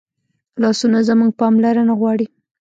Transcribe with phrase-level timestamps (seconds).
[0.61, 2.27] لاسونه زموږ پاملرنه غواړي